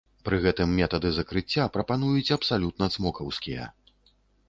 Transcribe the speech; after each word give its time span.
Пры 0.27 0.37
гэтым 0.45 0.71
метады 0.79 1.11
закрыцця 1.17 1.69
прапануюць 1.77 2.35
абсалютна 2.39 2.85
цмокаўскія. 2.97 3.73